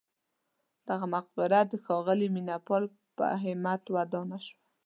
دغه 0.87 1.05
مقبره 1.15 1.59
د 1.71 1.73
ښاغلي 1.83 2.27
مینه 2.35 2.57
پال 2.67 2.83
په 3.17 3.25
همت 3.43 3.81
ودانه 3.95 4.37
شوه. 4.45 4.57